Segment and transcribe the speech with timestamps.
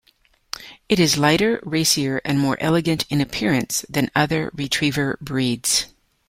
[0.89, 5.89] It is lighter, racier, and more elegant in appearance than the other retriever breeds.